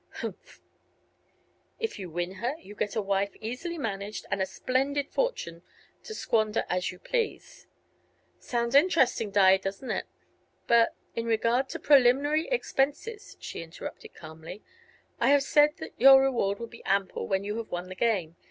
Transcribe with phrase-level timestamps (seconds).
[0.23, 0.63] '""Humph!"
[1.79, 5.61] "If you win her, you get a wife easily managed and a splendid fortune
[6.01, 7.67] to squander as you please."
[8.39, 10.07] "Sounds interesting, Di, doesn't it?
[10.65, 14.63] But" "In regard to preliminary expenses," she interrupted, calmly,
[15.19, 18.37] "I have said that your reward will be ample when you have won the game.